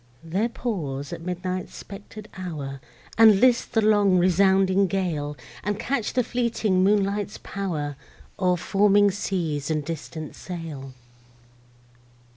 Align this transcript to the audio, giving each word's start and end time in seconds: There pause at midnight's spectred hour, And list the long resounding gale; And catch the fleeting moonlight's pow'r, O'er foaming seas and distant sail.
There 0.23 0.49
pause 0.49 1.13
at 1.13 1.21
midnight's 1.21 1.75
spectred 1.75 2.27
hour, 2.35 2.81
And 3.19 3.39
list 3.39 3.73
the 3.73 3.83
long 3.85 4.17
resounding 4.17 4.87
gale; 4.87 5.37
And 5.63 5.77
catch 5.79 6.13
the 6.13 6.23
fleeting 6.23 6.83
moonlight's 6.83 7.37
pow'r, 7.37 7.97
O'er 8.39 8.57
foaming 8.57 9.11
seas 9.11 9.69
and 9.69 9.85
distant 9.85 10.35
sail. 10.35 10.93